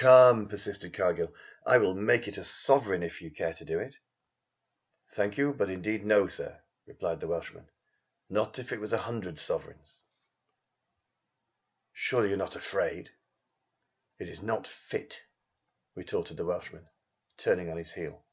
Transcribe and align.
"Come," 0.00 0.48
persisted 0.48 0.92
Cargill, 0.94 1.32
"I 1.64 1.78
will 1.78 1.94
make 1.94 2.26
it 2.26 2.38
a 2.38 2.42
sovereign 2.42 3.04
if 3.04 3.22
you 3.22 3.30
care 3.30 3.52
to 3.54 3.64
do 3.64 3.78
it." 3.78 3.94
"Thank 5.12 5.38
you, 5.38 5.52
but 5.52 5.70
indeed, 5.70 6.04
no, 6.04 6.26
sir," 6.26 6.60
replied 6.86 7.20
the 7.20 7.28
Welshman. 7.28 7.70
"Not 8.28 8.58
if 8.58 8.72
it 8.72 8.80
wass 8.80 8.90
a 8.90 8.98
hundred 8.98 9.36
sofereigns!" 9.38 10.02
"Surely 11.92 12.30
you 12.30 12.34
are 12.34 12.36
not 12.36 12.56
afraid?" 12.56 13.12
"It 14.18 14.28
iss 14.28 14.42
not 14.42 14.66
fit," 14.66 15.22
retorted 15.94 16.36
the 16.36 16.46
Welshman, 16.46 16.88
turning 17.36 17.70
on 17.70 17.76
his 17.76 17.92
heel. 17.92 18.24